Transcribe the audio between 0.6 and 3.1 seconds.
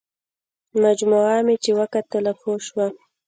مجموعه مې چې وکتله پوه شوم.